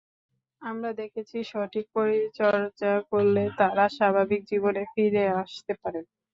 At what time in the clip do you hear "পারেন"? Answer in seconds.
5.81-6.05